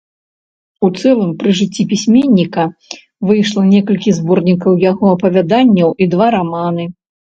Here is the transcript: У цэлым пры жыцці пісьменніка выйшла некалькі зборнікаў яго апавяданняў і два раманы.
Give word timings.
У 0.87 0.87
цэлым 1.01 1.31
пры 1.41 1.51
жыцці 1.59 1.83
пісьменніка 1.91 2.63
выйшла 3.29 3.61
некалькі 3.73 4.15
зборнікаў 4.21 4.73
яго 4.91 5.05
апавяданняў 5.15 5.89
і 6.07 6.09
два 6.15 6.27
раманы. 6.39 6.83